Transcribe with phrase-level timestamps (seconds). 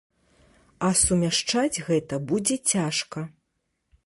[0.87, 3.19] А сумяшчаць гэта будзе цяжка.